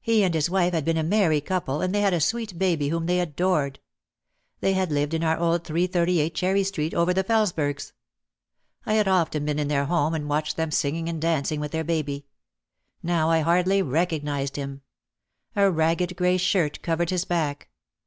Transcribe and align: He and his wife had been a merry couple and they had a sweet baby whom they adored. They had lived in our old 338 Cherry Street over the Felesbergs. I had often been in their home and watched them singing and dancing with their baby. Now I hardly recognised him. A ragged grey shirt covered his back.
He 0.00 0.24
and 0.24 0.32
his 0.32 0.48
wife 0.48 0.72
had 0.72 0.86
been 0.86 0.96
a 0.96 1.02
merry 1.02 1.42
couple 1.42 1.82
and 1.82 1.94
they 1.94 2.00
had 2.00 2.14
a 2.14 2.22
sweet 2.22 2.58
baby 2.58 2.88
whom 2.88 3.04
they 3.04 3.20
adored. 3.20 3.80
They 4.60 4.72
had 4.72 4.90
lived 4.90 5.12
in 5.12 5.22
our 5.22 5.36
old 5.38 5.64
338 5.66 6.34
Cherry 6.34 6.64
Street 6.64 6.94
over 6.94 7.12
the 7.12 7.22
Felesbergs. 7.22 7.92
I 8.86 8.94
had 8.94 9.06
often 9.06 9.44
been 9.44 9.58
in 9.58 9.68
their 9.68 9.84
home 9.84 10.14
and 10.14 10.26
watched 10.26 10.56
them 10.56 10.70
singing 10.70 11.06
and 11.06 11.20
dancing 11.20 11.60
with 11.60 11.72
their 11.72 11.84
baby. 11.84 12.24
Now 13.02 13.28
I 13.28 13.40
hardly 13.40 13.82
recognised 13.82 14.56
him. 14.56 14.80
A 15.54 15.70
ragged 15.70 16.16
grey 16.16 16.38
shirt 16.38 16.80
covered 16.80 17.10
his 17.10 17.26
back. 17.26 17.68